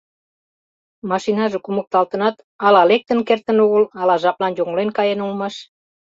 Машинаже 1.11 1.57
кумыкталтынат, 1.65 2.35
ала 2.65 2.81
лектын 2.89 3.19
кертын 3.27 3.57
огыл, 3.65 3.83
ала 3.99 4.15
жаплан 4.23 4.53
йоҥлен 4.57 4.89
каен 4.97 5.19
улмаш. 5.25 5.55